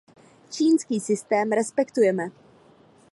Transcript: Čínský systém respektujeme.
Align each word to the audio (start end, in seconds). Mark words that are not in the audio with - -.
Čínský 0.49 0.99
systém 0.99 1.51
respektujeme. 1.53 2.31